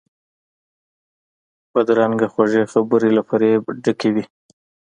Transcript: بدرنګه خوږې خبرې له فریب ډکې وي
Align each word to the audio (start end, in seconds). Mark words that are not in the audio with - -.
بدرنګه 1.73 2.27
خوږې 2.33 2.63
خبرې 2.71 3.09
له 3.17 3.21
فریب 3.29 3.63
ډکې 3.83 4.09
وي 4.15 4.23